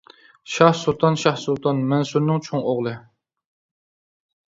شاھ 0.51 0.71
سۇلتان 0.77 1.17
شاھ 1.23 1.37
سۇلتان 1.41 1.83
مەنسۇرنىڭ 1.91 2.41
چوڭ 2.47 2.65
ئوغلى. 2.71 2.95